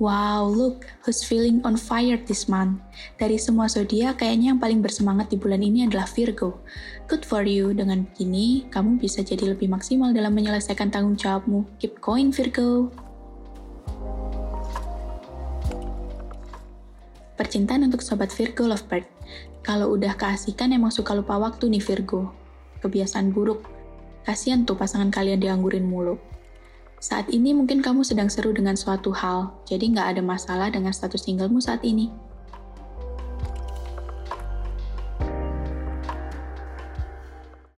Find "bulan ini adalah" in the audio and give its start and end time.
5.36-6.08